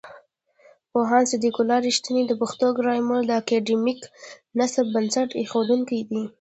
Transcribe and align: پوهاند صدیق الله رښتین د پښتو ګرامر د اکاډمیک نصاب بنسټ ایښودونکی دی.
پوهاند 0.91 1.29
صدیق 1.31 1.55
الله 1.59 1.79
رښتین 1.87 2.17
د 2.27 2.31
پښتو 2.41 2.67
ګرامر 2.77 3.19
د 3.25 3.31
اکاډمیک 3.41 3.99
نصاب 4.57 4.87
بنسټ 4.93 5.29
ایښودونکی 5.39 5.99
دی. 6.09 6.21